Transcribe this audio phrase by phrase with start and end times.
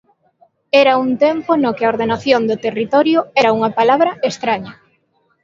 [0.79, 4.73] Era un tempo no que ordenación do territorio era unha palabra estraña.